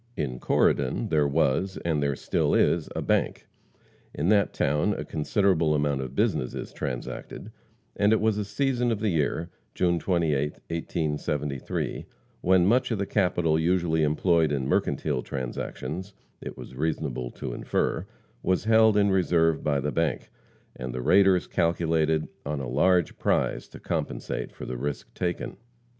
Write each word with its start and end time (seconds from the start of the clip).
In 0.17 0.39
Corydon 0.39 1.09
there 1.09 1.27
was, 1.27 1.77
and 1.85 2.01
there 2.01 2.15
still 2.15 2.55
is, 2.55 2.89
a 2.95 3.03
bank. 3.03 3.45
In 4.15 4.29
that 4.29 4.51
town 4.51 4.95
a 4.95 5.05
considerable 5.05 5.75
amount 5.75 6.01
of 6.01 6.15
business 6.15 6.55
is 6.55 6.73
transacted, 6.73 7.51
and 7.95 8.11
it 8.11 8.19
was 8.19 8.35
a 8.39 8.43
season 8.43 8.91
of 8.91 8.99
the 8.99 9.09
year 9.11 9.51
June 9.75 9.99
28th, 9.99 10.59
1873 10.71 12.07
when 12.41 12.65
much 12.65 12.89
of 12.89 12.97
the 12.97 13.05
capital 13.05 13.59
usually 13.59 14.01
employed 14.01 14.51
in 14.51 14.65
mercantile 14.67 15.21
transactions 15.21 16.15
it 16.41 16.57
was 16.57 16.73
reasonable 16.73 17.29
to 17.29 17.53
infer 17.53 18.07
was 18.41 18.63
held 18.63 18.97
in 18.97 19.11
reserve 19.11 19.63
by 19.63 19.79
the 19.79 19.91
bank, 19.91 20.31
and 20.75 20.95
the 20.95 21.01
raiders 21.03 21.45
calculated 21.45 22.27
on 22.43 22.59
a 22.59 22.67
large 22.67 23.19
prize 23.19 23.67
to 23.67 23.79
compensate 23.79 24.51
for 24.51 24.65
the 24.65 24.77
risk 24.77 25.13
taken. 25.13 25.57